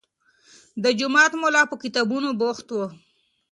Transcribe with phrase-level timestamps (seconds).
[0.83, 2.77] د جومات ملا په کتابونو بوخت و.